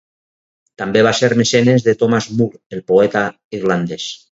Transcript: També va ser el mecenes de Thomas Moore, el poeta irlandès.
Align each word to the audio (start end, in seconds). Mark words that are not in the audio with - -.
També 0.81 1.03
va 1.07 1.11
ser 1.19 1.29
el 1.33 1.35
mecenes 1.41 1.85
de 1.89 1.95
Thomas 2.01 2.31
Moore, 2.41 2.61
el 2.79 2.83
poeta 2.95 3.25
irlandès. 3.61 4.13